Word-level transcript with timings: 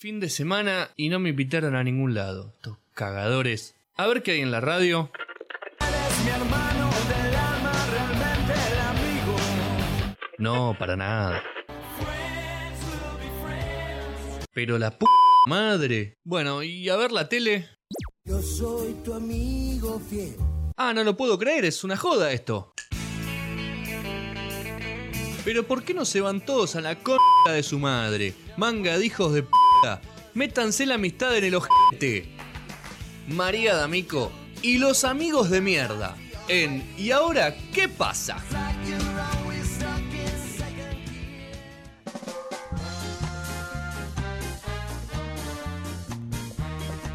Fin 0.00 0.20
de 0.20 0.28
semana 0.30 0.90
y 0.94 1.08
no 1.08 1.18
me 1.18 1.30
invitaron 1.30 1.74
a 1.74 1.82
ningún 1.82 2.14
lado. 2.14 2.52
Estos 2.54 2.78
cagadores. 2.94 3.74
A 3.96 4.06
ver 4.06 4.22
qué 4.22 4.30
hay 4.30 4.42
en 4.42 4.52
la 4.52 4.60
radio. 4.60 5.10
No, 10.38 10.76
para 10.78 10.94
nada. 10.94 11.42
Pero 14.52 14.78
la 14.78 14.96
p 14.96 15.04
madre. 15.48 16.14
Bueno, 16.24 16.62
y 16.62 16.88
a 16.88 16.94
ver 16.94 17.10
la 17.10 17.28
tele. 17.28 17.68
Yo 18.24 18.40
soy 18.40 18.94
tu 19.04 19.14
amigo 19.14 19.98
fiel. 19.98 20.36
Ah, 20.76 20.94
no 20.94 21.02
lo 21.02 21.16
puedo 21.16 21.36
creer, 21.40 21.64
es 21.64 21.82
una 21.82 21.96
joda 21.96 22.30
esto. 22.30 22.72
Pero 25.44 25.64
¿por 25.66 25.82
qué 25.82 25.92
no 25.92 26.04
se 26.04 26.20
van 26.20 26.40
todos 26.40 26.76
a 26.76 26.80
la 26.80 26.94
c 26.94 27.50
de 27.50 27.62
su 27.64 27.80
madre? 27.80 28.32
Manga 28.56 28.96
de 28.96 29.04
hijos 29.04 29.32
de 29.32 29.42
p. 29.42 29.57
Métanse 30.34 30.86
la 30.86 30.94
amistad 30.94 31.36
en 31.36 31.44
el 31.44 31.54
ojete. 31.54 32.28
María 33.28 33.74
D'Amico 33.74 34.32
y 34.62 34.78
los 34.78 35.04
amigos 35.04 35.50
de 35.50 35.60
mierda. 35.60 36.16
En 36.48 36.82
¿Y 36.96 37.10
ahora 37.10 37.54
qué 37.72 37.88
pasa? 37.88 38.38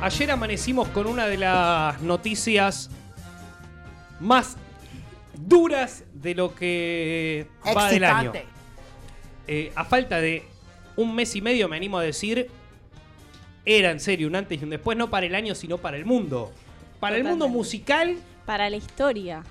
Ayer 0.01 0.31
amanecimos 0.31 0.89
con 0.89 1.07
una 1.07 1.27
de 1.27 1.37
las 1.37 2.01
noticias 2.01 2.89
más 4.19 4.57
duras 5.33 6.03
de 6.13 6.35
lo 6.35 6.53
que 6.53 7.47
va 7.75 7.89
del 7.89 8.03
año. 8.03 8.33
Eh, 9.47 9.71
a 9.75 9.85
falta 9.85 10.19
de 10.19 10.45
un 10.95 11.15
mes 11.15 11.35
y 11.35 11.41
medio, 11.41 11.67
me 11.69 11.77
animo 11.77 11.97
a 11.97 12.03
decir, 12.03 12.49
era 13.65 13.91
en 13.91 13.99
serio 13.99 14.27
un 14.27 14.35
antes 14.35 14.59
y 14.59 14.63
un 14.63 14.69
después, 14.69 14.97
no 14.97 15.09
para 15.09 15.25
el 15.25 15.35
año, 15.35 15.55
sino 15.55 15.77
para 15.77 15.97
el 15.97 16.05
mundo. 16.05 16.51
Para 16.99 17.17
el 17.17 17.23
mundo 17.23 17.47
musical, 17.47 18.17
Para 18.45 18.69
la 18.69 18.77
historia. 18.77 19.43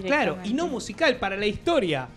claro, 0.00 0.38
y 0.44 0.52
no 0.54 0.66
musical, 0.66 1.16
para 1.16 1.36
la 1.36 1.46
historia. 1.46 2.08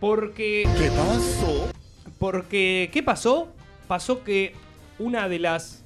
Porque. 0.00 0.68
¿Qué 0.78 0.90
pasó? 0.90 1.70
Porque, 2.18 2.90
¿qué 2.92 3.02
pasó? 3.02 3.48
Pasó 3.86 4.24
que 4.24 4.54
una 4.98 5.28
de 5.28 5.38
las 5.38 5.84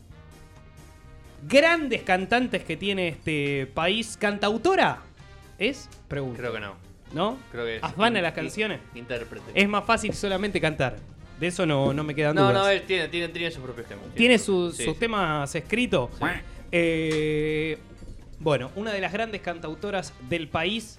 grandes 1.48 2.02
cantantes 2.02 2.64
que 2.64 2.76
tiene 2.76 3.08
este 3.08 3.66
país, 3.66 4.16
cantautora, 4.18 5.02
¿es? 5.58 5.88
Pregunta. 6.08 6.38
Creo 6.38 6.52
que 6.52 6.60
no. 6.60 6.74
¿No? 7.12 7.36
Creo 7.50 7.64
que 7.64 7.76
es. 7.76 7.82
¿Afana 7.82 8.20
las 8.20 8.34
canciones? 8.34 8.80
Intérprete. 8.94 9.50
Es 9.54 9.68
más 9.68 9.84
fácil 9.84 10.14
solamente 10.14 10.60
cantar. 10.60 10.96
De 11.40 11.46
eso 11.46 11.64
no, 11.66 11.92
no 11.94 12.04
me 12.04 12.14
quedan 12.14 12.34
no, 12.36 12.42
dudas. 12.42 12.54
no, 12.54 12.68
él 12.68 12.82
tiene, 12.82 13.08
tiene, 13.08 13.28
tiene 13.28 13.50
sus 13.50 13.62
propios 13.62 13.86
temas. 13.88 14.04
Tiene 14.14 14.38
sus, 14.38 14.76
Sí, 14.76 14.84
sus 14.84 14.92
sí. 14.94 15.00
temas 15.00 15.54
escritos. 15.54 16.10
Sí. 16.18 16.24
Eh, 16.70 17.78
bueno, 18.38 18.70
una 18.76 18.92
de 18.92 19.00
las 19.00 19.12
grandes 19.12 19.40
cantautoras 19.40 20.12
del 20.28 20.48
país 20.48 20.98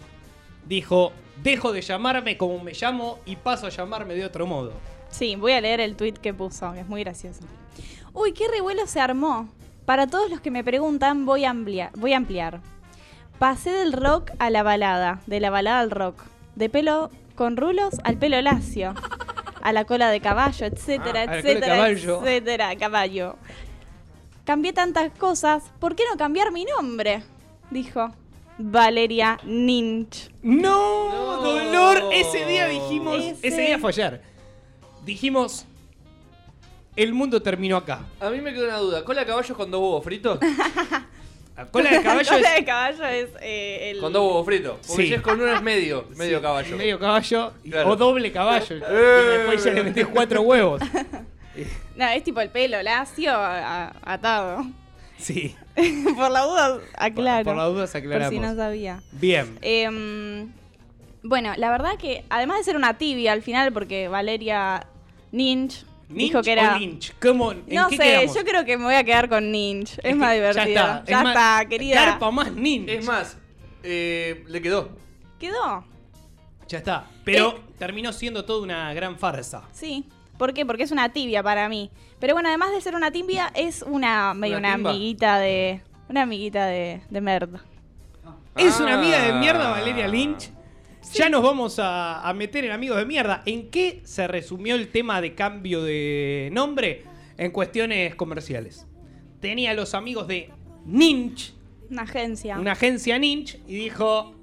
dijo: 0.68 1.14
Dejo 1.44 1.72
de 1.72 1.82
llamarme 1.82 2.38
como 2.38 2.62
me 2.64 2.74
llamo 2.74 3.20
y 3.26 3.36
paso 3.36 3.68
a 3.68 3.70
llamarme 3.70 4.16
de 4.16 4.26
otro 4.26 4.46
modo. 4.48 4.74
Sí, 5.10 5.36
voy 5.36 5.52
a 5.54 5.62
leer 5.62 5.80
el 5.80 5.96
tweet 5.96 6.14
que 6.14 6.34
puso, 6.34 6.72
que 6.74 6.80
es 6.82 6.88
muy 6.88 7.04
gracioso. 7.04 7.42
Uy, 8.14 8.34
qué 8.34 8.48
revuelo 8.48 8.88
se 8.88 9.00
armó. 9.00 9.50
Para 9.86 10.08
todos 10.08 10.30
los 10.30 10.40
que 10.42 10.52
me 10.52 10.64
preguntan, 10.64 11.26
voy 11.26 11.46
a 11.46 11.50
ampliar. 11.50 11.92
Voy 11.96 12.14
a 12.14 12.18
ampliar. 12.18 12.62
Pasé 13.40 13.72
del 13.72 13.94
rock 13.94 14.32
a 14.40 14.50
la 14.50 14.64
balada, 14.64 15.22
de 15.26 15.40
la 15.40 15.50
balada 15.50 15.80
al 15.80 15.92
rock, 15.92 16.24
de 16.56 16.70
pelo 16.70 17.10
con 17.36 17.58
rulos 17.58 17.96
al 18.04 18.18
pelo 18.18 18.40
lacio, 18.42 18.94
a 19.62 19.74
la 19.74 19.86
cola 19.86 20.10
de 20.10 20.20
caballo, 20.22 20.66
etcétera, 20.66 21.26
Ah, 21.28 21.38
etcétera, 21.38 21.76
caballo. 21.76 22.20
etcétera, 22.22 22.76
caballo. 22.78 23.36
Cambié 24.46 24.74
tantas 24.74 25.12
cosas, 25.18 25.64
¿por 25.80 25.96
qué 25.96 26.04
no 26.12 26.18
cambiar 26.18 26.52
mi 26.52 26.66
nombre? 26.66 27.24
Dijo 27.70 28.10
Valeria 28.58 29.40
Ninch. 29.44 30.30
¡No! 30.44 31.10
No. 31.12 31.42
¡Dolor! 31.42 32.10
Ese 32.14 32.46
día 32.46 32.68
dijimos. 32.68 33.18
Ese, 33.18 33.48
Ese- 33.48 33.62
día 33.62 33.80
fue 33.80 33.90
ayer. 33.92 34.22
Dijimos. 35.06 35.66
El 36.96 37.14
mundo 37.14 37.42
terminó 37.42 37.78
acá. 37.78 38.02
A 38.20 38.30
mí 38.30 38.42
me 38.42 38.54
queda 38.54 38.66
una 38.68 38.78
duda. 38.78 39.06
¿Cola 39.06 39.22
de 39.22 39.28
caballo 39.28 39.56
con 39.56 39.72
dos 39.72 39.80
huevos 39.80 40.04
fritos? 40.04 40.40
La 41.66 41.72
cola 41.72 41.90
de 41.92 42.02
caballo 42.02 42.30
cola 42.30 42.50
es 42.50 42.56
de 42.56 42.66
caballo 42.66 43.06
es 43.06 43.30
eh, 43.42 43.92
el... 43.92 44.00
Con 44.00 44.14
dos 44.14 44.24
huevos 44.28 44.46
fritos. 44.46 44.78
Porque 44.88 45.02
Sí. 45.04 45.08
si 45.10 45.14
es 45.16 45.22
con 45.22 45.40
uno 45.42 45.54
es 45.54 45.62
medio, 45.62 46.06
medio 46.16 46.38
Sí, 46.38 46.42
caballo. 46.44 46.78
medio 46.78 47.00
caballo 47.00 47.54
y- 47.64 47.70
Claro. 47.72 47.90
o 47.90 47.96
doble 47.96 48.32
caballo. 48.32 48.76
Y 48.78 48.80
Eh. 48.82 49.38
después 49.38 49.64
ya 49.64 49.72
le 49.72 49.84
metés 49.84 50.08
cuatro 50.08 50.42
huevos. 50.42 50.82
No, 51.96 52.08
es 52.08 52.24
tipo 52.24 52.40
el 52.40 52.50
pelo 52.50 52.82
lacio 52.82 53.32
a- 53.34 53.88
a- 53.88 53.94
atado. 54.14 54.66
Sí. 55.18 55.56
Por 56.16 56.32
la 56.32 56.42
duda, 56.42 56.80
aclaro. 56.98 57.44
Por 57.44 57.56
las 57.58 57.68
dudas 57.68 57.92
Por 57.92 58.00
aclaramos. 58.00 58.34
si 58.34 58.40
no 58.40 58.56
sabía. 58.56 59.02
Bien. 59.12 59.58
Em, 59.62 60.50
bueno, 61.22 61.54
la 61.58 61.70
verdad 61.70 61.98
que 62.00 62.24
además 62.30 62.60
de 62.60 62.64
ser 62.64 62.76
una 62.78 62.98
tibia 62.98 63.34
al 63.34 63.42
final, 63.42 63.74
porque 63.74 64.08
Valeria 64.08 64.88
Ninch 65.34 65.86
dijo 66.14 66.38
¿Ninch 66.40 66.46
que 66.46 66.52
era... 66.52 66.76
o 66.76 66.80
Lynch? 66.80 67.14
¿Cómo, 67.22 67.52
¿En 67.52 67.64
No 67.70 67.88
qué 67.90 67.98
sé, 67.98 68.04
quedamos? 68.04 68.36
yo 68.36 68.44
creo 68.44 68.66
que 68.66 68.78
me 68.78 68.84
voy 68.86 68.96
a 68.96 69.04
quedar 69.04 69.30
con 69.30 69.52
Ninch. 69.52 69.92
Es, 69.98 70.04
que 70.04 70.16
más 70.16 70.34
divertido. 70.34 70.66
Ya 70.66 70.70
está, 70.72 71.04
Ya 71.06 71.18
es 71.18 71.24
más- 71.24 71.36
está, 71.36 71.66
querida. 71.70 71.96
Carpa 72.06 72.32
más 72.32 72.52
Ninch. 72.52 72.90
Es 72.90 73.06
más, 73.06 73.38
eh, 73.84 74.44
le 74.48 74.62
quedó. 74.62 74.90
Quedó. 75.40 75.84
Ya 76.68 76.78
está. 76.78 77.06
Pero 77.26 77.50
Eh. 77.58 77.62
terminó 77.78 78.14
siendo 78.14 78.46
toda 78.46 78.62
una 78.64 78.94
gran 78.94 79.18
farsa. 79.18 79.64
Sí. 79.72 80.06
¿Por 80.38 80.54
qué? 80.54 80.66
Porque 80.66 80.84
es 80.84 80.92
una 80.92 81.10
tibia 81.14 81.44
para 81.44 81.68
mí. 81.70 81.92
Pero 82.20 82.34
bueno, 82.34 82.50
además 82.50 82.72
de 82.72 82.82
ser 82.82 82.96
una 82.96 83.12
tibia, 83.12 83.52
es 83.56 83.84
una 83.84 84.34
medio 84.34 84.58
¿Una 84.58 84.74
amiguita 84.74 85.38
de. 85.40 85.82
Una 86.10 86.24
amiguita 86.24 86.66
de, 86.66 87.02
de 87.10 87.22
Merd. 87.22 87.56
Es 88.58 88.80
una 88.80 88.96
amiga 88.96 89.22
de 89.22 89.34
mierda, 89.34 89.70
Valeria 89.70 90.08
Lynch. 90.08 90.50
Ya 91.14 91.30
nos 91.30 91.44
vamos 91.44 91.80
a, 91.80 92.22
a 92.28 92.34
meter 92.34 92.66
en 92.66 92.72
amigos 92.72 92.98
de 92.98 93.06
mierda. 93.06 93.42
¿En 93.46 93.70
qué 93.70 94.02
se 94.04 94.28
resumió 94.28 94.76
el 94.76 94.90
tema 94.90 95.20
de 95.22 95.34
cambio 95.36 95.84
de 95.84 96.50
nombre? 96.52 97.04
En 97.38 97.52
cuestiones 97.52 98.16
comerciales. 98.16 98.86
Tenía 99.40 99.74
los 99.74 99.94
amigos 99.96 100.28
de 100.28 100.50
Ninch, 100.86 101.54
Una 101.90 102.04
agencia. 102.04 102.60
una 102.60 102.74
agencia 102.74 103.18
Ninch, 103.18 103.58
y 103.68 103.76
dijo. 103.76 104.36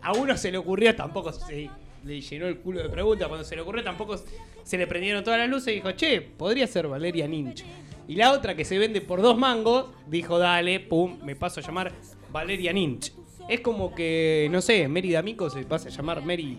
A 0.00 0.12
uno 0.12 0.36
se 0.36 0.50
le 0.50 0.58
ocurrió, 0.58 0.94
tampoco 0.94 1.32
se 1.32 1.68
le 2.04 2.20
llenó 2.20 2.46
el 2.46 2.58
culo 2.58 2.82
de 2.82 2.88
preguntas. 2.88 3.28
Cuando 3.28 3.44
se 3.44 3.54
le 3.56 3.62
ocurrió, 3.62 3.82
tampoco 3.84 4.16
se 4.62 4.78
le 4.78 4.86
prendieron 4.86 5.22
todas 5.24 5.38
las 5.40 5.48
luces 5.48 5.68
y 5.72 5.76
dijo, 5.76 5.90
che, 5.92 6.20
podría 6.22 6.66
ser 6.66 6.86
Valeria 6.88 7.26
Ninch. 7.28 7.64
Y 8.06 8.14
la 8.14 8.32
otra 8.32 8.54
que 8.56 8.64
se 8.64 8.78
vende 8.78 9.00
por 9.02 9.20
dos 9.20 9.36
mangos, 9.36 9.86
dijo, 10.06 10.38
dale, 10.38 10.80
pum, 10.80 11.18
me 11.24 11.36
paso 11.36 11.60
a 11.60 11.62
llamar 11.62 11.92
Valeria 12.32 12.72
Ninch. 12.72 13.12
Es 13.48 13.60
como 13.60 13.94
que, 13.94 14.48
no 14.50 14.60
sé, 14.60 14.86
Mary 14.88 15.10
D'Amico 15.12 15.48
se 15.50 15.62
pasa 15.64 15.88
a 15.88 15.90
llamar 15.90 16.22
Mary. 16.22 16.58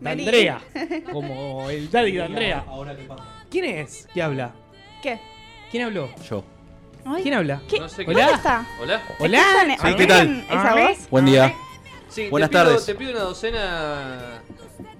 D'Andrea. 0.00 0.60
Como 1.12 1.68
el 1.70 1.90
daddy 1.90 2.12
de 2.12 2.22
Andrea. 2.22 2.64
Ahora 2.68 2.96
qué 2.96 3.02
pasa. 3.02 3.24
¿Quién 3.50 3.64
es? 3.64 4.08
¿Quién 4.12 4.24
habla? 4.26 4.52
¿Qué? 5.02 5.18
¿Quién 5.72 5.82
habló? 5.84 6.08
Yo. 6.28 6.44
Ay, 7.04 7.22
¿Quién 7.22 7.34
habla? 7.34 7.60
¿Qué? 7.68 7.80
No 7.80 7.88
sé 7.88 8.04
qué- 8.04 8.10
Hola. 8.12 8.20
¿Dónde 8.20 8.36
está? 8.36 8.66
¿Hola? 8.80 9.02
Hola. 9.18 9.38
¿Escuchan- 9.38 9.76
Sí, 9.90 9.94
¿qué 9.96 10.06
tal? 10.06 10.28
escuchan 10.38 10.58
esa 10.60 10.74
voz? 10.74 11.10
Buen 11.10 11.24
día. 11.26 11.54
Sí, 12.08 12.22
te 12.22 12.30
Buenas 12.30 12.48
pido- 12.50 12.64
tardes. 12.64 12.86
Te 12.86 12.94
pido 12.94 13.10
una 13.10 13.20
docena. 13.20 14.42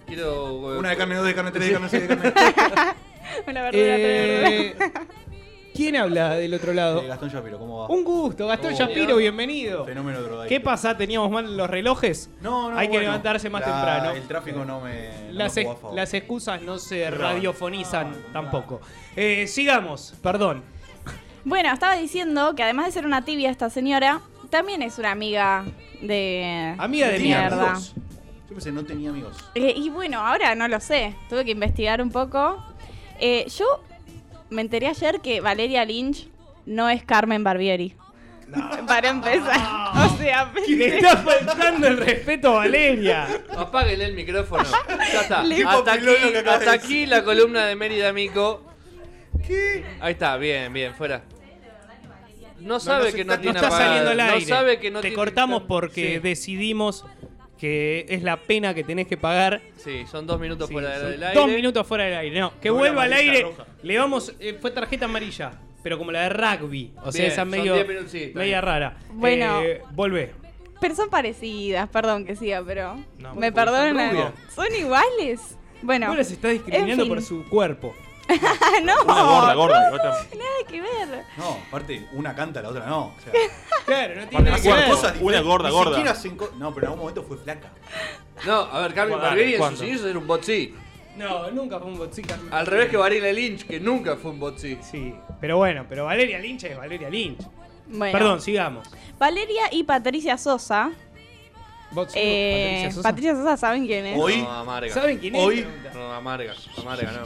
Quiero. 0.07 0.75
eh, 0.75 0.79
Una 0.79 0.91
de 0.91 0.97
carne, 0.97 1.15
dos 1.15 1.27
de 1.27 1.35
carne, 1.35 1.51
tres 1.53 1.67
de 1.67 1.73
carne, 1.73 1.89
seis 1.89 2.03
de 2.09 2.17
carne. 2.17 2.33
Una 3.47 3.63
verdura, 3.63 3.73
Eh. 3.97 4.77
¿Quién 5.75 5.95
habla 5.97 6.31
del 6.35 6.55
otro 6.55 6.73
lado? 6.73 7.03
Eh, 7.03 7.07
Gastón 7.07 7.29
Shapiro, 7.29 7.59
¿cómo 7.59 7.79
va? 7.81 7.87
Un 7.89 8.03
gusto, 8.03 8.47
Gastón 8.49 8.73
Oh, 8.75 8.77
Shapiro, 8.77 9.17
bien. 9.17 9.37
bienvenido. 9.37 9.85
Fenómeno 9.85 10.21
drogadicto. 10.23 10.49
¿Qué 10.49 10.61
pasa? 10.61 10.97
¿Teníamos 10.97 11.31
mal 11.31 11.57
los 11.57 11.71
relojes? 11.71 12.31
No, 12.41 12.71
no, 12.71 12.77
Hay 12.79 12.89
que 12.89 12.95
bueno, 12.95 13.05
levantarse 13.11 13.49
más 13.49 13.61
la- 13.61 13.67
temprano. 13.67 14.11
El 14.13 14.27
tráfico 14.27 14.65
no 14.65 14.81
me. 14.81 15.09
no 15.29 15.33
Las, 15.35 15.55
me 15.55 15.63
ex- 15.63 15.69
jugó 15.69 15.79
a 15.79 15.81
favor. 15.81 15.97
las 15.97 16.15
excusas 16.15 16.63
no 16.63 16.79
se 16.79 17.09
radiofonizan 17.11 18.13
tampoco. 18.33 18.81
Eh, 19.15 19.47
sigamos, 19.47 20.15
perdón. 20.23 20.65
Bueno, 21.45 21.73
estaba 21.73 21.97
diciendo 21.97 22.55
que 22.57 22.65
además 22.65 22.87
de 22.87 22.93
ser 22.93 23.07
una 23.07 23.25
tibia 23.25 23.49
esta 23.51 23.71
señora, 23.71 24.21
también 24.51 24.83
es 24.83 24.99
una 24.99 25.13
amiga 25.13 25.65
de... 26.03 26.75
Amiga 26.79 27.07
de 27.07 27.19
¿Tenía 27.19 27.39
mierda. 27.41 27.63
amigos? 27.71 27.95
Yo 28.49 28.55
pensé, 28.55 28.73
no 28.73 28.85
tenía 28.85 29.11
amigos. 29.11 29.37
Eh, 29.55 29.75
y 29.77 29.91
bueno, 29.91 30.27
ahora 30.27 30.55
no 30.57 30.67
lo 30.67 30.81
sé. 30.81 31.15
Tuve 31.29 31.45
que 31.45 31.53
investigar 31.53 32.03
un 32.03 32.11
poco. 32.11 32.63
Eh, 33.21 33.47
yo 33.57 33.65
me 34.51 34.63
enteré 34.63 34.87
ayer 34.89 35.21
que 35.21 35.41
Valeria 35.41 35.85
Lynch 35.85 36.29
no 36.67 36.89
es 36.89 37.03
Carmen 37.05 37.45
Barbieri. 37.45 37.95
Para 38.87 39.09
empezar. 39.11 39.59
O 39.99 40.17
sea, 40.19 40.53
Le 40.69 40.99
está 40.99 41.17
faltando 41.19 41.87
el 41.87 41.97
respeto 41.97 42.49
a 42.51 42.57
Valeria. 42.57 43.27
Apáguele 43.57 44.05
el 44.07 44.15
micrófono. 44.15 44.65
Ya 45.13 45.21
está. 45.23 45.41
Hasta 45.41 46.73
aquí, 46.73 47.05
hasta 47.05 47.17
la 47.17 47.25
columna 47.25 47.67
de 47.67 47.75
Mérida 47.77 48.13
Mico. 48.13 48.65
¿Qué? 49.47 49.85
Ahí 50.01 50.13
está, 50.13 50.37
bien, 50.37 50.73
bien, 50.73 50.95
fuera. 50.95 51.23
No 52.61 52.81
sabe 52.81 53.05
nos 53.07 53.15
que 53.15 53.21
está- 53.23 53.33
no 53.33 53.37
No 53.37 53.43
tiene 53.43 53.57
está 53.59 53.69
apagada- 53.69 53.87
saliendo 53.89 54.11
al 54.11 54.21
aire. 54.21 54.41
No 54.41 54.47
sabe 54.57 54.79
que 54.81 54.91
no 54.91 54.99
Te 55.01 55.09
tiene- 55.09 55.17
cortamos 55.17 55.63
porque 55.69 56.15
Sí. 56.15 56.19
decidimos 56.19 57.05
que 57.59 58.07
es 58.09 58.23
la 58.23 58.37
pena 58.37 58.73
que 58.75 58.85
tenés 58.85 59.07
que 59.07 59.17
pagar. 59.17 59.61
Sí, 59.77 60.05
son 60.11 60.27
dos 60.27 60.39
minutos 60.41 60.69
Sí, 60.69 60.73
fuera 60.73 60.99
del 60.99 61.23
aire. 61.23 61.35
Dos 61.41 61.49
minutos 61.49 61.87
fuera 61.87 62.05
del 62.05 62.15
aire. 62.15 62.41
No, 62.41 62.53
que 62.61 62.71
vuelva 62.71 63.03
al 63.05 63.13
aire. 63.13 63.43
roja. 63.43 63.67
Le 63.83 63.99
vamos. 63.99 64.35
eh, 64.41 64.57
fue 64.61 64.71
tarjeta 64.71 65.05
amarilla, 65.07 65.53
pero 65.83 65.99
como 65.99 66.13
la 66.13 66.23
de 66.23 66.29
rugby. 66.31 66.93
O 67.05 67.13
sea, 67.13 67.27
esa 67.27 67.45
medio. 67.45 67.75
10 67.75 67.89
minutos, 67.89 68.11
sí, 68.11 68.23
está 68.25 68.39
media 68.39 68.61
rara. 68.61 68.97
Bueno. 69.13 69.61
Eh, 69.63 69.83
volvé. 69.93 70.33
Pero 70.81 70.95
son 70.95 71.11
parecidas, 71.11 71.89
perdón 71.89 72.25
que 72.25 72.37
siga, 72.37 72.63
pero. 72.65 72.97
No, 73.19 73.35
me 73.35 73.49
son 73.49 73.55
perdonan. 73.55 74.33
Son 74.55 74.67
iguales. 74.79 75.57
Bueno, 75.83 76.09
Vos 76.09 76.17
las 76.17 76.31
estás 76.31 76.53
discriminando 76.53 76.93
en 76.95 77.01
fin. 77.01 77.09
por 77.09 77.23
su 77.23 77.45
cuerpo. 77.49 77.95
no, 78.85 79.03
Una 79.05 79.23
gorda, 79.23 79.55
gorda. 79.55 79.89
y 79.91 79.95
otra- 79.95 80.11
nada 80.11 80.69
que 80.69 80.81
ver. 80.81 81.25
No, 81.37 81.59
aparte, 81.69 82.07
una 82.13 82.35
canta, 82.35 82.61
la 82.63 82.69
otra 82.69 82.87
no. 82.87 83.07
O 83.07 83.15
sea, 83.23 83.33
Claro, 83.87 84.17
no 84.17 84.29
tiene 84.29 84.45
nada 84.45 84.57
que 84.57 84.61
hacían 84.61 84.77
ver. 84.77 84.89
cosas 84.91 85.03
Una 85.13 85.19
diferentes. 85.19 85.45
gorda, 85.45 85.69
Ni 85.69 85.75
gorda. 85.75 85.91
siquiera 85.93 86.11
hacen 86.13 86.37
co- 86.37 86.51
No, 86.59 86.75
pero 86.75 86.87
en 86.87 86.93
algún 86.93 87.01
momento 87.01 87.23
fue 87.23 87.37
flaca. 87.39 87.71
No, 88.47 88.55
a 88.61 88.81
ver, 88.83 88.95
Carmen 88.95 89.17
Dale, 89.19 89.29
Barbieri 89.29 89.53
en 89.55 89.59
¿cuándo? 89.59 89.79
sus 89.79 89.87
inicios 89.89 90.11
era 90.11 90.19
un 90.19 90.27
botcí. 90.27 90.75
No, 91.17 91.51
nunca 91.51 91.79
fue 91.81 91.89
un 91.89 91.99
botsica. 91.99 92.39
Al 92.53 92.67
revés 92.67 92.91
que 92.91 92.97
Varela 92.97 93.33
Lynch, 93.33 93.67
que 93.67 93.81
nunca 93.81 94.17
fue 94.17 94.31
un 94.31 94.39
botcí. 94.39 94.79
Sí, 94.83 95.15
pero 95.41 95.57
bueno, 95.57 95.85
pero 95.89 96.05
Valeria 96.05 96.39
Lynch 96.39 96.65
es 96.65 96.77
Valeria 96.77 97.11
Lynch. 97.11 97.41
Bueno, 97.89 98.13
Perdón, 98.17 98.41
sigamos. 98.41 98.87
Valeria 99.19 99.65
y 99.73 99.83
Patricia 99.85 100.37
Sosa. 100.39 100.93
Vos, 101.91 102.13
eh, 102.15 102.83
Patricia 102.83 102.91
Sosa. 102.93 103.09
Patricia 103.09 103.35
Sosa, 103.35 103.57
¿saben 103.57 103.87
quién 103.87 104.07
es? 104.07 104.21
Hoy- 104.21 104.43
No, 104.43 104.51
amarga. 104.53 104.93
¿Saben 104.95 105.19
quién 105.19 105.35
es? 105.35 105.43
Hoy- 105.45 105.63
Pregunta. 105.63 105.91
No, 105.95 106.13
amarga. 106.13 106.55
Amarga, 106.77 107.11
no. 107.13 107.23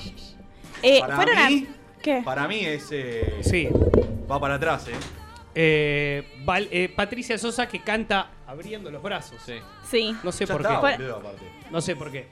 Eh, 0.83 1.01
Para 1.01 1.17
fueron 1.17 1.39
a- 1.39 1.49
mí- 1.51 1.67
¿Qué? 2.03 2.23
Para 2.25 2.49
mí 2.49 2.65
es. 2.65 2.89
eh, 2.91 3.39
Sí. 3.43 3.69
Va 4.31 4.41
para 4.41 4.55
atrás, 4.57 4.89
¿eh? 4.89 4.93
Eh, 5.55 6.25
Val- 6.45 6.69
eh, 6.73 6.89
Patricia 6.95 7.37
Sosa 7.39 7.69
que 7.69 7.81
canta 7.81 8.31
abriendo 8.47 8.91
los 8.91 9.03
brazos. 9.03 9.41
Sí. 9.45 9.55
Sí. 9.89 10.17
No 10.23 10.33
sé 10.33 10.47
Ya 10.47 10.53
por 10.55 10.63
está, 10.63 10.75
qué. 10.75 10.81
Fue- 10.81 10.97
boludo, 10.97 11.17
aparte. 11.17 11.43
No 11.71 11.81
sé 11.81 11.95
por 11.97 12.11
qué. 12.11 12.27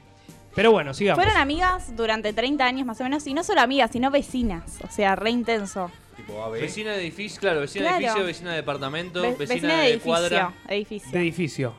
Pero 0.55 0.71
bueno, 0.71 0.93
sigamos. 0.93 1.23
Fueron 1.23 1.39
amigas 1.39 1.95
durante 1.95 2.33
30 2.33 2.65
años 2.65 2.85
más 2.85 2.99
o 2.99 3.03
menos, 3.03 3.25
y 3.27 3.33
no 3.33 3.43
solo 3.43 3.61
amigas, 3.61 3.91
sino 3.93 4.11
vecinas. 4.11 4.79
O 4.83 4.91
sea, 4.91 5.15
re 5.15 5.29
intenso. 5.29 5.89
Tipo 6.17 6.43
AB. 6.43 6.59
Vecina 6.59 6.91
de 6.91 7.01
edificio, 7.01 7.39
claro, 7.39 7.61
vecina 7.61 7.83
Claro. 7.85 7.97
de 7.99 8.03
edificio, 8.05 8.25
vecina 8.25 8.49
de 8.51 8.55
departamento, 8.57 9.21
Ve- 9.21 9.35
vecina, 9.39 9.69
de 9.69 9.75
de, 9.75 9.83
edificio. 9.91 10.03
cuadra. 10.11 10.53
edificio. 10.67 11.11
de 11.11 11.19
edificio. 11.19 11.69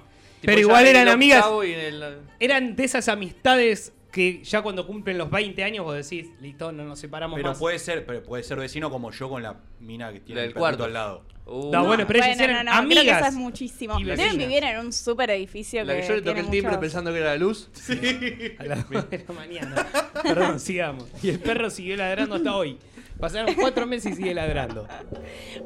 Tipo, 0.41 0.47
Pero 0.47 0.55
ya 0.57 0.61
igual 0.61 0.83
en 0.85 0.89
eran 0.97 1.03
el 1.09 1.15
amigas. 1.15 1.39
octavo 1.41 1.65
y 1.65 1.73
en 1.75 1.81
el- 1.81 2.19
Eran 2.41 2.75
de 2.77 2.85
esas 2.85 3.09
amistades 3.09 3.93
que 4.13 4.45
ya 4.45 4.61
cuando 4.63 4.87
cumplen 4.87 5.17
los 5.19 5.31
20 5.31 5.65
años 5.65 5.85
vos 5.85 5.95
decís, 5.97 6.31
listo, 6.41 6.71
no 6.71 6.85
nos 6.85 6.99
separamos 7.01 7.37
Pero 7.39 7.49
más. 7.51 7.59
puede 7.59 7.79
ser, 7.79 8.05
pero 8.07 8.23
puede 8.23 8.43
ser 8.43 8.59
vecino 8.59 8.91
como 8.91 9.11
yo 9.11 9.29
con 9.31 9.43
la 9.43 9.57
mina 9.81 10.13
que 10.13 10.21
tiene 10.21 10.43
Del 10.43 10.51
el 10.51 10.55
cuarto. 10.55 10.85
al 10.85 10.93
lado. 10.93 11.25
Uh, 11.47 11.73
No, 11.73 11.85
bueno, 11.87 12.05
pero 12.07 12.21
ellas 12.23 12.39
eran 12.39 12.65
no, 12.67 12.73
no, 12.73 12.79
creo 12.89 12.89
que 12.93 13.01
amigas 13.01 13.19
eso 13.21 13.29
es 13.29 13.35
muchísimo. 13.35 13.99
y 13.99 14.05
Deben 14.05 14.19
vecinas. 14.19 14.47
vivir 14.49 14.63
en 14.65 14.79
un 14.79 14.93
super 14.93 15.31
edificio 15.31 15.83
la 15.83 15.95
que, 15.97 16.03
que 16.03 16.07
yo 16.09 16.15
le 16.17 16.23
toqué 16.23 16.41
el 16.41 16.51
timbre 16.51 16.69
muchos- 16.73 16.81
pensando 16.81 17.11
que 17.13 17.19
era 17.19 17.31
la 17.31 17.37
luz. 17.37 17.69
A 18.59 18.65
las 18.65 18.89
dos 18.91 19.11
de 19.11 19.25
la 19.27 19.35
mañana. 19.35 19.87
Perdón, 20.23 20.61
sigamos. 20.61 21.09
Y 21.23 21.31
el 21.31 21.41
perro 21.41 21.71
siguió 21.71 21.97
ladrando 21.97 22.37
hasta 22.37 22.55
hoy. 22.55 22.79
Pasaron 23.19 23.55
cuatro 23.55 23.87
meses 23.87 24.13
y 24.13 24.17
sigue 24.17 24.35
ladrando. 24.35 24.87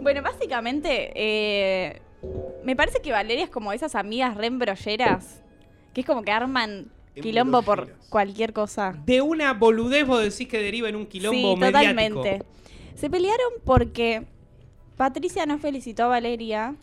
Bueno, 0.01 0.23
básicamente, 0.23 1.11
eh, 1.15 2.01
me 2.65 2.77
parece 2.77 3.01
que 3.03 3.11
Valeria 3.13 3.45
es 3.45 3.51
como 3.51 3.73
esas 3.73 3.95
amigas 3.97 4.37
re 4.37 4.47
embrolleras, 4.47 5.43
que 5.95 6.03
es 6.03 6.07
como 6.07 6.23
que 6.23 6.31
arman 6.33 6.91
quilombo 7.23 7.63
por 7.63 7.93
cualquier 8.09 8.53
cosa. 8.53 8.95
De 9.05 9.21
una 9.21 9.53
boludez 9.55 10.07
vos 10.07 10.23
decís 10.23 10.49
que 10.49 10.59
deriva 10.61 10.89
en 10.89 10.97
un 10.97 11.07
quilombo 11.07 11.55
sí, 11.55 11.61
mediático. 11.61 12.23
totalmente. 12.23 12.43
Se 12.95 13.11
pelearon 13.11 13.53
porque 13.65 14.25
Patricia 14.97 15.45
no 15.47 15.59
felicitó 15.59 16.05
a 16.05 16.09
Valeria 16.09 16.75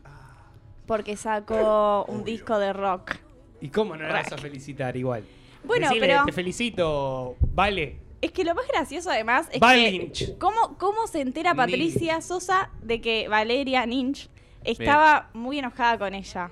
porque 0.85 1.15
sacó 1.15 2.05
un 2.07 2.23
disco 2.23 2.59
de 2.59 2.73
rock. 2.73 3.15
¿Y 3.61 3.69
cómo 3.69 3.95
no 3.95 4.03
la 4.07 4.13
vas 4.13 4.31
a 4.33 4.37
felicitar 4.37 4.95
igual? 4.97 5.23
Bueno, 5.63 5.87
Decile, 5.87 6.07
pero- 6.07 6.25
Te 6.25 6.31
felicito, 6.33 7.35
vale. 7.53 7.97
Es 8.21 8.31
que 8.31 8.43
lo 8.43 8.55
más 8.55 8.65
gracioso 8.67 9.09
además 9.09 9.47
es 9.51 9.59
que 9.59 9.91
Lynch. 9.91 10.37
¿cómo, 10.37 10.77
cómo 10.77 11.07
se 11.07 11.21
entera. 11.21 11.53
Patricia 11.55 12.21
Sosa 12.21 12.69
de 12.81 13.01
que 13.01 13.27
Valeria 13.27 13.85
Lynch 13.85 14.29
estaba 14.63 15.29
muy 15.33 15.59
enojada 15.59 15.97
con 15.97 16.13
ella? 16.13 16.49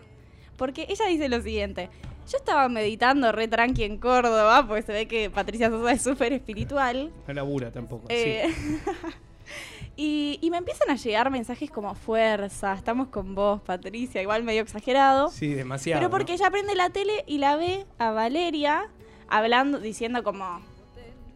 Porque 0.57 0.85
ella 0.89 1.05
dice 1.05 1.29
lo 1.29 1.41
siguiente. 1.41 1.89
Yo 2.31 2.37
estaba 2.37 2.69
meditando 2.69 3.31
re 3.31 3.47
tranqui 3.47 3.83
en 3.83 3.97
Córdoba, 3.97 4.65
porque 4.67 4.83
se 4.83 4.93
ve 4.93 5.07
que 5.07 5.29
Patricia 5.29 5.69
Sosa 5.69 5.91
es 5.91 6.01
súper 6.01 6.31
espiritual. 6.33 7.11
No 7.27 7.33
labura 7.33 7.71
tampoco. 7.71 8.05
Eh, 8.09 8.53
Sí. 8.53 8.79
y, 9.97 10.39
y 10.41 10.49
me 10.49 10.57
empiezan 10.57 10.89
a 10.89 10.95
llegar 10.95 11.29
mensajes 11.29 11.69
como 11.69 11.93
fuerza, 11.95 12.73
estamos 12.73 13.09
con 13.09 13.35
vos, 13.35 13.61
Patricia, 13.61 14.21
igual 14.21 14.43
medio 14.43 14.61
exagerado. 14.61 15.29
Sí, 15.29 15.53
demasiado. 15.53 15.99
Pero 15.99 16.09
porque 16.09 16.31
¿no? 16.33 16.35
ella 16.37 16.49
prende 16.51 16.75
la 16.75 16.89
tele 16.89 17.23
y 17.27 17.37
la 17.39 17.55
ve 17.57 17.85
a 17.99 18.11
Valeria 18.11 18.87
hablando, 19.27 19.79
diciendo 19.79 20.23
como, 20.23 20.61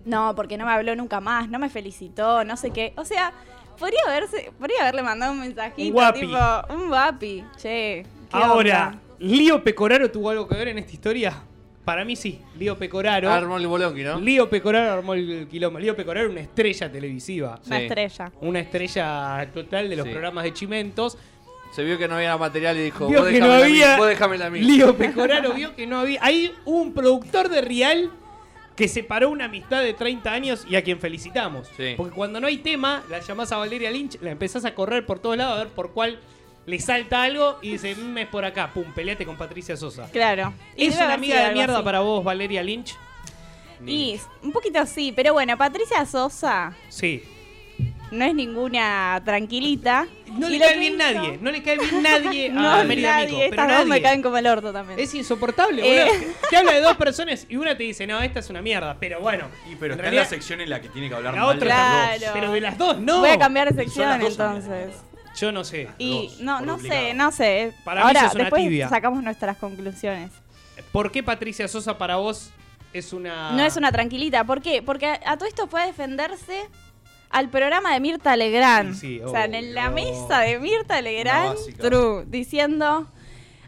no, 0.05 0.33
porque 0.35 0.57
no 0.57 0.65
me 0.65 0.71
habló 0.71 0.95
nunca 0.95 1.19
más, 1.19 1.49
no 1.49 1.59
me 1.59 1.69
felicitó, 1.69 2.43
no 2.45 2.55
sé 2.57 2.71
qué. 2.71 2.93
O 2.95 3.03
sea, 3.05 3.33
podría 3.77 3.99
haberse, 4.07 4.51
podría 4.57 4.81
haberle 4.81 5.03
mandado 5.03 5.33
un 5.33 5.41
mensajito, 5.41 5.87
Un 5.89 5.93
guapi. 5.93 6.19
tipo, 6.21 6.37
un 6.73 6.87
guapi, 6.87 7.43
che. 7.57 8.05
¿qué 8.31 8.37
Ahora, 8.37 8.87
onda? 8.87 8.99
¿Lío 9.19 9.63
Pecoraro 9.63 10.09
tuvo 10.11 10.29
algo 10.29 10.47
que 10.47 10.55
ver 10.55 10.69
en 10.69 10.77
esta 10.79 10.91
historia? 10.91 11.33
Para 11.83 12.03
mí 12.03 12.15
sí. 12.15 12.41
Lío 12.57 12.77
Pecoraro. 12.77 13.29
Armó 13.31 13.57
el 13.57 13.67
bolonqui, 13.67 14.03
¿no? 14.03 14.19
Lío 14.19 14.49
Pecoraro 14.49 14.91
armó 14.93 15.13
el 15.13 15.47
quilombo. 15.49 15.77
Lío 15.79 15.95
Pecoraro 15.95 16.29
una 16.31 16.41
estrella 16.41 16.91
televisiva. 16.91 17.59
Una 17.67 17.77
Sí. 17.77 17.83
estrella. 17.83 18.31
Una 18.41 18.59
estrella 18.59 19.49
total 19.53 19.89
de 19.89 19.95
los 19.95 20.05
Sí. 20.05 20.11
programas 20.11 20.43
de 20.45 20.53
Chimentos. 20.53 21.17
Se 21.71 21.83
vio 21.83 21.97
que 21.97 22.07
no 22.07 22.15
había 22.15 22.37
material 22.37 22.77
y 22.77 22.83
dijo, 22.83 23.07
Vio 23.07 23.19
vos 23.21 23.29
que 23.29 23.39
no 23.39 23.47
déjamela 23.47 23.65
a 23.65 23.69
mí, 23.69 23.81
había. 23.83 23.97
vos 23.97 24.07
déjamela 24.07 24.45
a 24.45 24.49
mí. 24.49 24.61
Lío 24.61 24.95
Pecoraro 24.97 25.53
vio 25.53 25.75
que 25.75 25.85
no 25.85 25.99
había. 25.99 26.21
Hubo 26.65 26.81
un 26.81 26.93
productor 26.93 27.49
de 27.49 27.61
Real 27.61 28.09
que 28.75 28.87
separó 28.87 29.29
una 29.29 29.45
amistad 29.45 29.83
de 29.83 29.93
30 29.93 30.31
años 30.33 30.65
y 30.69 30.75
a 30.75 30.83
quien 30.83 30.99
felicitamos. 30.99 31.67
Sí. 31.77 31.93
Porque 31.95 32.13
cuando 32.15 32.39
no 32.41 32.47
hay 32.47 32.57
tema, 32.57 33.03
la 33.09 33.19
llamás 33.19 33.51
a 33.51 33.57
Valeria 33.57 33.91
Lynch, 33.91 34.19
la 34.21 34.31
empezás 34.31 34.65
a 34.65 34.73
correr 34.73 35.05
por 35.05 35.19
todos 35.19 35.37
lados 35.37 35.55
a 35.59 35.63
ver 35.63 35.67
por 35.73 35.91
cuál 35.91 36.19
le 36.65 36.79
salta 36.79 37.23
algo 37.23 37.59
y 37.61 37.71
dice, 37.73 37.95
"Mm, 37.95 38.17
es 38.19 38.27
por 38.27 38.43
acá, 38.45 38.71
pum, 38.73 38.91
peleate 38.93 39.25
con 39.25 39.37
Patricia 39.37 39.77
Sosa. 39.77 40.09
Claro. 40.11 40.53
Y 40.75 40.85
¿Es 40.85 40.93
debe 40.93 40.95
una 40.95 41.03
haber 41.05 41.17
amiga 41.17 41.35
de 41.35 41.41
algo 41.43 41.53
mierda 41.57 41.75
así. 41.75 41.83
para 41.83 41.99
vos, 41.99 42.23
Valeria 42.23 42.63
Lynch? 42.63 42.95
Y 43.85 44.19
un 44.41 44.51
poquito 44.51 44.83
sí, 44.85 45.11
pero 45.15 45.33
bueno, 45.33 45.57
Patricia 45.57 46.05
Sosa 46.05 46.73
Sí. 46.89 47.21
no 48.09 48.23
es 48.25 48.33
ninguna 48.33 49.21
tranquilita. 49.25 50.07
No 50.31 50.47
Y 50.47 50.53
le 50.53 50.57
lo 50.59 50.65
cae 50.65 50.73
que 50.73 50.79
bien 50.79 50.93
hizo- 50.95 51.03
nadie, 51.13 51.37
no 51.41 51.51
le 51.51 51.61
cae 51.63 51.77
bien 51.77 52.01
nadie 52.03 52.49
No, 52.51 52.67
a 52.69 52.83
Mérida 52.83 53.11
nadie. 53.11 53.25
Mico, 53.27 53.37
pero 53.49 53.61
Estas 53.63 53.77
dos 53.79 53.87
me 53.87 54.01
caen 54.01 54.21
como 54.23 54.37
el 54.37 54.47
orto 54.47 54.73
también. 54.73 54.99
Es 54.99 55.13
insoportable, 55.13 55.81
Eh. 56.01 56.05
boludo. 56.05 56.33
Te 56.49 56.57
habla 56.57 56.71
de 56.73 56.81
dos 56.81 56.97
personas 56.97 57.45
y 57.49 57.57
una 57.57 57.77
te 57.77 57.83
dice, 57.83 58.07
no, 58.07 58.19
esta 58.21 58.39
es 58.39 58.49
una 58.49 58.61
mierda. 58.61 58.97
Pero 58.99 59.19
bueno, 59.19 59.45
Y 59.69 59.75
pero 59.75 59.93
En 59.93 59.99
está 59.99 60.01
realidad- 60.03 60.23
en 60.23 60.25
la 60.25 60.25
sección 60.29 60.61
en 60.61 60.69
la 60.69 60.81
que 60.81 60.89
tiene 60.89 61.09
que 61.09 61.15
hablar 61.15 61.35
la 61.35 61.41
mal 61.41 61.55
otra 61.57 61.67
de 61.67 61.69
las 61.69 62.09
dos. 62.09 62.17
Claro. 62.19 62.33
pero 62.39 62.51
de 62.53 62.61
las 62.61 62.77
dos 62.77 62.99
no. 62.99 63.19
Voy 63.19 63.29
a 63.29 63.37
cambiar 63.37 63.67
de 63.73 63.75
Son 63.75 63.83
sección 63.85 64.09
las 64.09 64.19
dos 64.21 64.31
entonces. 64.31 64.95
Yo 65.37 65.51
no 65.51 65.63
sé. 65.63 65.89
Y 65.97 66.27
Dos, 66.27 66.41
no, 66.41 66.61
no 66.61 66.79
sé, 66.79 67.13
no 67.13 67.31
sé. 67.31 67.73
Para 67.83 68.01
mí 68.01 68.07
Ahora, 68.07 68.31
una 68.33 68.43
después 68.43 68.63
tibia. 68.63 68.89
sacamos 68.89 69.23
nuestras 69.23 69.57
conclusiones. 69.57 70.31
¿Por 70.91 71.11
qué 71.11 71.23
Patricia 71.23 71.67
Sosa 71.67 71.97
para 71.97 72.15
vos 72.17 72.51
es 72.93 73.11
una. 73.13 73.51
No 73.51 73.63
es 73.63 73.75
una 73.77 73.91
tranquilita. 73.91 74.43
¿Por 74.45 74.61
qué? 74.61 74.81
Porque 74.81 75.07
a, 75.07 75.19
a 75.25 75.37
todo 75.37 75.47
esto 75.47 75.67
fue 75.67 75.81
a 75.81 75.85
defenderse 75.87 76.69
al 77.29 77.49
programa 77.49 77.93
de 77.93 77.99
Mirta 77.99 78.35
Legrand. 78.37 78.93
Sí, 78.93 79.17
sí, 79.17 79.21
o 79.21 79.29
sea, 79.29 79.45
en 79.45 79.73
la 79.73 79.89
mesa 79.89 80.39
de 80.41 80.59
Mirta 80.59 81.01
Legrand, 81.01 81.57
true, 81.79 82.23
diciendo... 82.27 83.09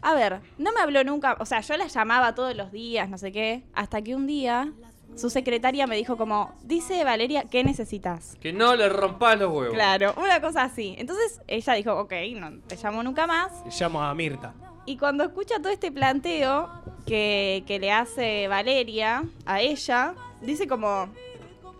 A 0.00 0.14
ver, 0.14 0.38
no 0.58 0.72
me 0.72 0.80
habló 0.80 1.02
nunca, 1.02 1.36
o 1.40 1.44
sea, 1.44 1.60
yo 1.60 1.76
la 1.76 1.88
llamaba 1.88 2.32
todos 2.32 2.54
los 2.54 2.70
días, 2.70 3.08
no 3.10 3.18
sé 3.18 3.32
qué, 3.32 3.64
hasta 3.74 4.00
que 4.00 4.14
un 4.14 4.28
día 4.28 4.72
su 5.16 5.30
secretaria 5.30 5.86
me 5.86 5.96
dijo 5.96 6.16
como, 6.16 6.54
dice 6.62 7.02
Valeria, 7.04 7.44
¿qué 7.50 7.64
necesitas? 7.64 8.36
Que 8.40 8.52
no 8.52 8.76
le 8.76 8.88
rompas 8.88 9.38
los 9.38 9.50
huevos. 9.52 9.74
Claro, 9.74 10.14
una 10.16 10.40
cosa 10.40 10.62
así. 10.62 10.94
Entonces 10.98 11.40
ella 11.48 11.72
dijo, 11.74 11.92
ok, 11.98 12.12
no 12.36 12.52
te 12.66 12.76
llamo 12.76 13.02
nunca 13.02 13.26
más. 13.26 13.50
Llamo 13.80 14.02
a 14.02 14.14
Mirta. 14.14 14.54
Y 14.86 14.96
cuando 14.96 15.24
escucha 15.24 15.56
todo 15.58 15.70
este 15.72 15.90
planteo 15.92 16.68
que, 17.06 17.64
que 17.66 17.78
le 17.78 17.90
hace 17.92 18.48
Valeria 18.48 19.24
a 19.44 19.60
ella, 19.60 20.14
dice 20.40 20.66
como, 20.68 21.08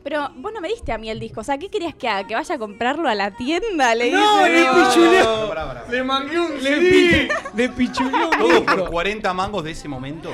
pero 0.02 0.28
vos 0.36 0.52
no 0.52 0.60
me 0.60 0.68
diste 0.68 0.92
a 0.92 0.98
mí 0.98 1.08
el 1.08 1.18
disco, 1.20 1.40
o 1.40 1.44
sea, 1.44 1.58
¿qué 1.58 1.68
querías 1.70 1.94
que 1.94 2.08
haga? 2.08 2.26
¿Que 2.26 2.34
vaya 2.34 2.54
a 2.54 2.58
comprarlo 2.58 3.08
a 3.08 3.14
la 3.14 3.30
tienda? 3.36 3.94
Le 3.94 4.10
No, 4.10 4.38
dice, 4.44 4.50
le 4.50 4.66
pichuleó. 4.84 5.48
Pará, 5.48 5.66
pará. 5.66 5.84
Le 5.88 6.02
mangué 6.02 6.38
un 6.40 6.54
Le, 6.54 6.60
CD. 6.62 7.28
pi- 7.28 7.56
le 7.56 7.68
pichuleó 7.70 8.30
un 8.30 8.38
Todo 8.38 8.64
por 8.64 8.76
disco. 8.76 8.90
40 8.90 9.32
mangos 9.34 9.64
de 9.64 9.70
ese 9.70 9.88
momento. 9.88 10.30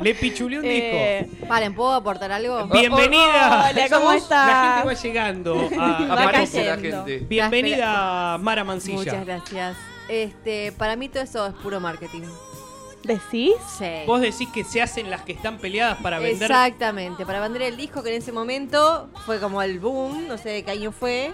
Le 0.00 0.14
pichuleó 0.14 0.60
un 0.60 0.64
Eh, 0.66 1.26
disco. 1.28 1.46
Paren, 1.46 1.74
¿puedo 1.74 1.92
aportar 1.92 2.32
algo? 2.32 2.66
Bienvenida. 2.68 3.70
Hola, 3.70 3.88
¿cómo 3.90 4.00
Somos- 4.10 4.14
está? 4.22 4.46
La 4.46 4.72
gente 4.74 4.86
va 4.86 4.94
llegando. 5.02 5.68
a- 5.78 6.02
Va 6.14 6.22
Aparece 6.22 6.64
la 6.64 6.76
gente. 6.78 7.18
Bienvenida, 7.28 8.38
Mara 8.38 8.64
Mancilla. 8.64 8.96
Muchas 8.98 9.26
gracias. 9.26 9.76
Este, 10.08 10.72
para 10.72 10.96
mí 10.96 11.08
todo 11.08 11.22
eso 11.22 11.46
es 11.46 11.54
puro 11.54 11.80
marketing. 11.80 12.22
¿Decís? 13.04 13.54
Sí. 13.78 13.90
Vos 14.06 14.20
decís 14.20 14.48
que 14.52 14.64
se 14.64 14.82
hacen 14.82 15.08
las 15.10 15.22
que 15.22 15.32
están 15.32 15.58
peleadas 15.58 15.98
para 16.02 16.18
vender. 16.18 16.50
Exactamente, 16.50 17.24
para 17.24 17.40
vender 17.40 17.62
el 17.62 17.76
disco 17.76 18.02
que 18.02 18.10
en 18.14 18.20
ese 18.22 18.32
momento 18.32 19.08
fue 19.24 19.38
como 19.40 19.62
el 19.62 19.78
boom, 19.80 20.28
no 20.28 20.36
sé 20.36 20.50
de 20.50 20.64
qué 20.64 20.72
año 20.72 20.92
fue, 20.92 21.32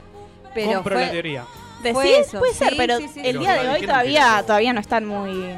pero 0.54 0.74
Compro 0.74 0.94
fue, 0.96 1.06
la 1.06 1.10
teoría. 1.12 1.44
¿Decís? 1.82 1.92
Fue 1.94 2.18
eso, 2.20 2.38
Puede 2.38 2.54
ser, 2.54 2.68
sí, 2.70 2.74
pero 2.76 2.98
sí, 2.98 3.08
sí, 3.12 3.20
el 3.24 3.38
día 3.40 3.54
de 3.62 3.68
hoy 3.68 3.80
todavía, 3.86 4.42
todavía 4.46 4.72
no 4.72 4.80
están 4.80 5.06
muy... 5.06 5.54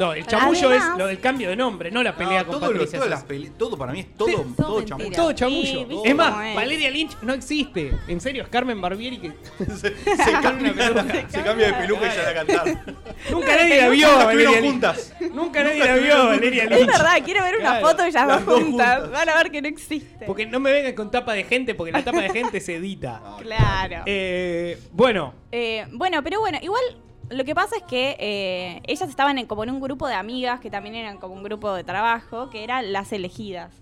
No, 0.00 0.12
el 0.14 0.26
chamullo 0.26 0.68
Además- 0.70 0.88
es 0.92 0.98
lo 0.98 1.06
del 1.06 1.20
cambio 1.20 1.48
de 1.50 1.56
nombre, 1.56 1.90
no 1.90 2.02
la 2.02 2.16
pelea 2.16 2.40
No, 2.42 2.46
con 2.48 2.60
todo, 2.60 2.72
lo- 2.72 2.78
Patricia 2.78 2.98
todas 2.98 3.12
Sosa. 3.12 3.28
las 3.28 3.28
pele- 3.28 3.52
todo 3.56 3.76
para 3.78 3.92
mí 3.92 4.00
es 4.00 4.16
todo, 4.16 4.28
Sí, 4.28 4.34
todo, 4.56 4.78
mentira. 4.96 5.16
Todo 5.16 5.28
Sí, 5.30 5.34
chamullo. 5.36 5.86
¿viste 5.86 6.08
es 6.08 6.14
más, 6.16 6.30
cómo 6.30 6.42
es? 6.42 6.54
Valeria 6.56 6.90
Lynch 6.90 7.16
no 7.22 7.32
existe. 7.34 7.92
En 8.08 8.20
serio, 8.20 8.42
es 8.44 8.48
Carmen 8.48 8.80
Barbieri 8.80 9.18
que 9.18 9.32
se, 9.66 9.94
se 9.96 10.32
cambia, 10.42 10.72
se 11.28 11.42
cambia 11.42 11.66
de 11.66 11.72
peluca 11.74 12.06
y 12.06 12.10
sale 12.10 12.28
a 12.28 12.34
cantar. 12.34 12.84
nunca 13.30 13.56
nadie 13.56 13.80
la 13.80 13.88
vio 13.90 14.06
a 14.06 14.10
Nunca 14.10 14.24
Valeria 14.24 14.48
estuvieron 14.50 14.62
Lynch. 14.62 14.70
juntas. 14.72 15.14
Nunca 15.34 15.64
nadie 15.64 15.78
la 15.78 15.84
vio 15.84 15.92
a 15.92 15.96
estuvieron 15.96 16.26
Valeria 16.28 16.62
juntas. 16.62 16.78
Es 16.80 16.86
Lynch. 16.86 16.96
verdad, 16.98 17.22
quiero 17.24 17.42
ver 17.44 17.54
una 17.56 17.70
Claro, 17.70 17.86
foto 17.86 18.02
de 18.02 18.08
ellas 18.08 18.26
las 18.26 18.36
dos 18.38 18.46
dos 18.54 18.64
juntas. 18.64 18.94
juntas. 19.00 19.10
Van 19.12 19.28
a 19.28 19.36
ver 19.36 19.50
que 19.50 19.62
no 19.62 19.68
existe. 19.68 20.24
Porque 20.26 20.46
no 20.46 20.60
me 20.60 20.72
vengan 20.72 20.94
con 20.94 21.10
tapa 21.10 21.34
de 21.34 21.44
gente, 21.44 21.74
porque 21.74 21.92
la 21.92 22.02
tapa 22.02 22.20
de 22.22 22.30
gente 22.30 22.60
se 22.60 22.76
edita. 22.76 23.20
Claro. 23.42 24.02
Eh, 24.06 24.78
bueno, 24.92 25.34
Eh, 25.52 25.86
bueno, 25.92 26.22
pero 26.22 26.40
bueno, 26.40 26.58
igual 26.62 26.82
lo 27.30 27.44
que 27.44 27.54
pasa 27.54 27.76
es 27.76 27.82
que 27.84 28.16
eh, 28.18 28.82
ellas 28.86 29.08
estaban 29.08 29.38
en, 29.38 29.46
como 29.46 29.62
en 29.64 29.70
un 29.70 29.80
grupo 29.80 30.06
de 30.08 30.14
amigas 30.14 30.60
que 30.60 30.70
también 30.70 30.94
eran 30.94 31.18
como 31.18 31.34
un 31.34 31.42
grupo 31.42 31.72
de 31.74 31.84
trabajo, 31.84 32.50
que 32.50 32.64
eran 32.64 32.92
las 32.92 33.12
elegidas. 33.12 33.72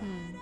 Mm. 0.00 0.36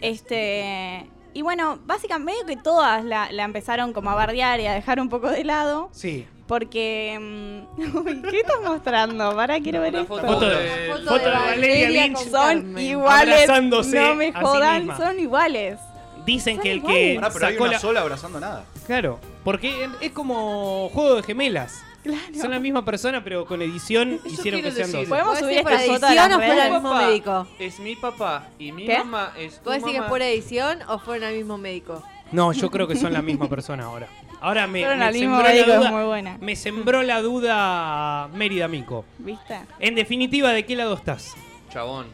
Este. 0.00 1.06
Y 1.32 1.42
bueno, 1.42 1.78
básicamente 1.86 2.32
medio 2.32 2.46
que 2.46 2.60
todas 2.60 3.04
la, 3.04 3.30
la 3.30 3.44
empezaron 3.44 3.92
como 3.92 4.10
a 4.10 4.14
bardear 4.16 4.58
y 4.60 4.66
a 4.66 4.72
dejar 4.72 4.98
un 5.00 5.08
poco 5.08 5.28
de 5.30 5.44
lado. 5.44 5.88
sí. 5.92 6.26
Porque. 6.48 7.16
mm, 7.20 7.96
uy, 7.98 8.22
¿Qué 8.28 8.40
estás 8.40 8.56
mostrando? 8.64 9.36
Para, 9.36 9.60
quiero 9.60 9.80
ver 9.82 9.94
esto. 9.94 10.08
foto, 10.16 10.26
Foto 10.26 10.48
de- 10.50 10.92
Foto 10.96 11.14
de 11.20 11.30
Valeria 11.30 12.06
Lynch. 12.06 12.16
con 12.18 12.30
Son 12.32 12.78
iguales. 12.78 13.34
Abrazándose 13.44 14.00
No 14.00 14.14
me 14.16 14.32
sí 14.32 14.38
jodan, 14.42 14.96
son 14.96 15.20
iguales. 15.20 15.78
Dicen 16.26 16.56
Son 16.56 16.62
que 16.64 16.72
el 16.72 16.78
iguales. 16.78 16.98
que 17.14 17.14
Pará, 17.20 17.32
pero 17.32 17.46
hay 17.46 17.52
sacó 17.52 17.64
una 17.64 17.72
la... 17.74 17.78
sola 17.78 18.00
abrazando 18.00 18.40
nada. 18.40 18.64
Claro, 18.84 19.20
porque 19.44 19.88
es 20.00 20.10
como 20.10 20.88
juego 20.92 21.14
de 21.14 21.22
gemelas. 21.22 21.84
Claro. 22.02 22.34
Son 22.34 22.50
la 22.50 22.58
misma 22.58 22.84
persona, 22.84 23.22
pero 23.22 23.44
con 23.44 23.60
edición 23.60 24.14
Eso 24.24 24.28
hicieron 24.28 24.62
que 24.62 24.70
sean 24.72 24.86
decir- 24.90 25.00
dos. 25.00 25.08
Podemos 25.08 25.38
¿Puede 25.38 25.52
subir 25.52 25.62
por 25.62 25.72
esta 25.72 25.92
foto 25.92 26.06
a 26.06 26.08
edición 26.08 26.28
las 26.30 26.36
o 26.36 26.40
redes. 26.40 26.64
el 26.64 26.72
mismo 26.72 26.90
Papá 26.90 27.06
médico? 27.06 27.46
Es 27.58 27.78
mi 27.80 27.96
papá 27.96 28.48
y 28.58 28.72
mi 28.72 28.86
¿Qué? 28.86 28.98
mamá 28.98 29.32
es 29.36 29.56
tu 29.58 29.64
¿Puedo 29.64 29.74
decir 29.76 29.90
que 29.92 29.98
mamá. 29.98 30.06
es 30.06 30.10
por 30.10 30.22
edición 30.22 30.78
o 30.88 30.98
fueron 30.98 31.28
al 31.28 31.34
mismo 31.34 31.58
médico? 31.58 32.02
No, 32.32 32.52
yo 32.52 32.70
creo 32.70 32.86
que 32.88 32.96
son 32.96 33.12
la 33.12 33.20
misma 33.22 33.48
persona 33.48 33.84
ahora. 33.84 34.08
Ahora 34.40 34.66
me, 34.66 34.80
Fueron 34.80 34.98
me 35.00 35.04
al 35.04 35.12
mismo 35.12 35.36
sembró 35.36 35.42
la 35.48 35.52
médico, 35.54 35.70
es 35.72 35.78
duda. 35.78 35.90
muy 35.90 36.04
buena. 36.04 36.38
Me 36.40 36.56
sembró 36.56 37.02
la 37.02 37.20
duda 37.20 38.28
Mérida 38.32 38.68
Mico. 38.68 39.04
¿Viste? 39.18 39.58
En 39.78 39.94
definitiva, 39.94 40.50
¿de 40.52 40.64
qué 40.64 40.76
lado 40.76 40.94
estás? 40.94 41.34
Chabón. 41.70 42.06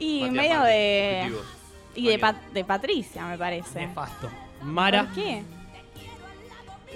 Y 0.00 0.22
Matías 0.22 0.32
medio 0.32 0.54
Martín, 0.58 0.72
de. 0.74 1.32
Y 1.94 2.06
de, 2.08 2.18
Mañana. 2.18 2.40
Pa- 2.40 2.52
de 2.52 2.64
Patricia, 2.64 3.26
me 3.26 3.38
parece. 3.38 3.86
Nefasto. 3.86 4.28
Mara. 4.62 5.04
¿Por 5.04 5.14
qué? 5.14 5.42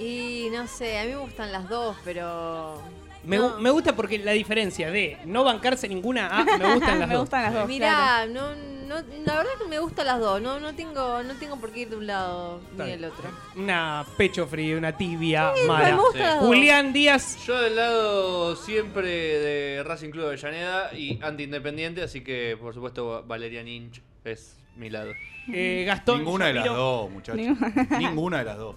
Y 0.00 0.48
no 0.50 0.66
sé, 0.66 0.98
a 0.98 1.04
mí 1.04 1.10
me 1.10 1.16
gustan 1.16 1.52
las 1.52 1.68
dos, 1.68 1.96
pero. 2.04 2.80
Me, 3.22 3.36
No. 3.36 3.58
me 3.58 3.68
gusta 3.68 3.94
porque 3.94 4.18
la 4.18 4.32
diferencia 4.32 4.90
de 4.90 5.18
no 5.26 5.44
bancarse 5.44 5.86
ninguna 5.86 6.28
a 6.28 6.42
me 6.44 6.72
gustan 6.74 6.98
las 7.00 7.08
me 7.08 7.14
dos. 7.14 7.22
gustan 7.24 7.42
las 7.42 7.52
dos. 7.52 7.66
claro. 7.66 7.68
Mirá, 7.68 8.26
no, 8.26 8.54
no, 8.88 8.94
la 9.26 9.36
verdad 9.36 9.50
que 9.62 9.68
me 9.68 9.78
gustan 9.78 10.06
las 10.06 10.18
dos. 10.20 10.40
No, 10.40 10.58
no 10.58 10.74
tengo, 10.74 11.22
no 11.22 11.34
tengo 11.34 11.56
por 11.60 11.70
qué 11.70 11.80
ir 11.80 11.90
de 11.90 11.96
un 11.96 12.06
lado 12.06 12.62
Está 12.70 12.84
ni 12.84 12.88
bien. 12.90 13.00
del 13.02 13.10
otro. 13.10 13.24
Una 13.56 14.06
pecho 14.16 14.46
frío, 14.46 14.78
una 14.78 14.96
tibia, 14.96 15.52
Me 15.54 15.64
Mara. 15.66 15.96
gustan 15.96 16.12
Sí. 16.14 16.18
las 16.20 16.36
dos. 16.36 16.46
Julián 16.46 16.92
Díaz. 16.94 17.46
Yo 17.46 17.60
del 17.60 17.76
lado 17.76 18.56
siempre 18.56 19.06
de 19.10 19.82
Racing 19.84 20.10
Club 20.12 20.22
de 20.22 20.28
Avellaneda 20.30 20.94
y 20.94 21.18
anti-independiente, 21.22 22.02
así 22.02 22.22
que 22.22 22.56
por 22.58 22.72
supuesto 22.72 23.22
Valeria 23.26 23.62
Ninch 23.62 24.00
es 24.24 24.56
mi 24.76 24.88
lado. 24.88 25.12
eh, 25.52 25.84
Gastón. 25.86 26.20
Ninguna 26.20 26.46
de 26.46 26.54
las 26.54 26.64
dos, 26.64 27.10
muchachos. 27.10 27.38
Ninguna 27.98 28.38
de 28.38 28.44
las 28.44 28.56
dos. 28.56 28.76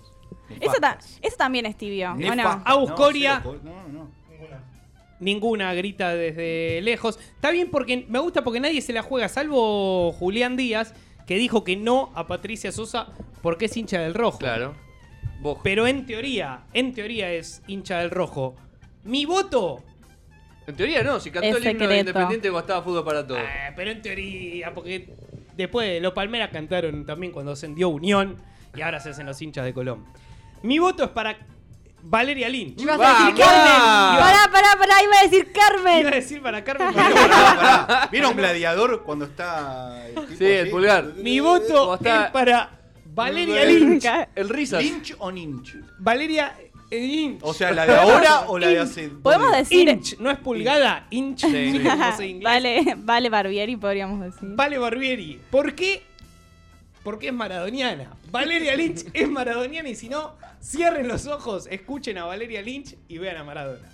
Eso, 0.59 0.73
ta- 0.79 0.97
eso 1.21 1.35
también 1.38 1.65
es 1.65 1.77
tibio, 1.77 2.12
¿o 2.12 2.15
no? 2.15 2.62
Agus 2.65 2.89
No, 2.89 2.95
co- 3.43 3.55
No, 3.63 3.88
no. 3.89 4.23
Ninguna 5.19 5.73
grita 5.73 6.13
desde 6.13 6.81
lejos. 6.81 7.17
Está 7.35 7.51
bien 7.51 7.69
porque 7.71 8.05
me 8.09 8.19
gusta 8.19 8.43
porque 8.43 8.59
nadie 8.59 8.81
se 8.81 8.91
la 8.91 9.01
juega, 9.03 9.29
salvo 9.29 10.12
Julián 10.12 10.57
Díaz, 10.57 10.93
que 11.25 11.35
dijo 11.35 11.63
que 11.63 11.77
no 11.77 12.12
a 12.15 12.27
Patricia 12.27 12.71
Sosa 12.73 13.07
porque 13.41 13.65
es 13.65 13.77
hincha 13.77 14.01
del 14.01 14.13
rojo. 14.13 14.39
Claro. 14.39 14.75
Vos. 15.39 15.59
Pero 15.63 15.88
en 15.88 16.05
teoría, 16.05 16.63
en 16.73 16.93
teoría 16.93 17.31
es 17.31 17.62
hincha 17.67 18.00
del 18.00 18.09
rojo. 18.12 18.55
Mi 19.03 19.25
voto. 19.25 19.81
En 20.67 20.75
teoría 20.75 21.03
no, 21.03 21.19
si 21.19 21.31
cantó 21.31 21.57
el 21.57 21.67
himno 21.67 21.88
de. 21.88 22.00
Independiente 22.00 22.50
cuando 22.50 22.59
estaba 22.67 22.81
fútbol 22.81 23.05
para 23.05 23.25
todos. 23.25 23.41
Eh, 23.41 23.71
pero 23.75 23.91
en 23.91 24.01
teoría, 24.01 24.73
porque 24.73 25.13
después 25.55 26.01
los 26.01 26.12
Palmeras 26.13 26.50
cantaron 26.51 27.05
también 27.05 27.31
cuando 27.31 27.51
ascendió 27.53 27.89
Unión 27.89 28.38
y 28.75 28.81
ahora 28.81 29.00
se 29.00 29.09
hacen 29.12 29.25
los 29.25 29.41
hinchas 29.41 29.63
de 29.65 29.73
Colón. 29.73 30.05
Mi 30.63 30.79
voto 30.79 31.03
es 31.03 31.10
para 31.12 31.38
Valeria 32.05 32.50
Lynch. 32.50 32.82
Ibas 32.82 33.00
a 33.00 33.08
decir 33.27 33.36
Carmen. 33.46 34.20
Pará, 34.20 34.50
pará, 34.51 34.67
pará, 34.77 35.03
iba 35.03 35.20
a 35.20 35.24
decir 35.24 35.48
Iba 35.53 35.63
a 35.65 35.70
Carmen. 35.70 36.12
decir 36.12 36.41
para 36.41 36.63
Carmen. 36.63 36.89
Pero 36.96 37.15
pará, 37.15 37.55
pará. 37.88 38.10
¿Vieron 38.12 38.36
Gladiador 38.36 39.03
cuando 39.03 39.25
está 39.25 40.05
el 40.08 40.15
tipo 40.15 40.27
Sí, 40.38 40.46
el 40.46 40.62
así? 40.63 40.70
pulgar. 40.72 41.03
Mi 41.17 41.39
voto 41.39 41.96
es 41.96 42.32
para 42.32 42.72
Valeria 43.05 43.63
Lynch. 43.65 44.05
El 44.36 44.50
Risas. 44.50 44.84
¿Lynch 44.84 45.15
o 45.20 45.32
Ninch? 45.32 45.75
Valeria 46.00 46.55
Lynch. 46.91 47.39
O 47.41 47.53
sea, 47.53 47.72
¿la 47.72 47.86
de 47.86 47.96
ahora 47.96 48.41
o 48.48 48.60
la 48.60 48.67
de 48.67 48.79
hace 48.79 49.08
dos 49.10 49.22
Podemos 49.22 49.48
días? 49.51 49.70
decir. 49.70 49.89
Inch, 49.89 50.17
no 50.20 50.29
es 50.29 50.38
pulgada, 50.39 51.08
inch. 51.10 51.39
Sí. 51.46 51.79
no 51.84 52.17
sé 52.17 52.27
inglés. 52.27 52.43
vale, 52.53 52.96
vale 52.98 53.29
Barbieri, 53.29 53.75
podríamos 53.77 54.20
decir. 54.22 54.50
Vale 54.55 54.77
Barbieri. 54.77 55.41
¿Por 55.50 55.74
qué? 55.74 56.03
Porque 57.03 57.27
es 57.27 57.33
maradoniana. 57.33 58.15
Valeria 58.31 58.75
Lynch 58.75 59.05
es 59.13 59.29
maradoniana 59.29 59.89
y 59.89 59.95
si 59.95 60.10
no, 60.10 60.36
cierren 60.62 61.07
los 61.07 61.27
ojos, 61.27 61.67
escuchen 61.69 62.17
a 62.17 62.25
Valeria 62.25 62.62
Lynch 62.62 62.95
y 63.07 63.17
vean 63.17 63.38
a 63.38 63.43
Maradona. 63.43 63.89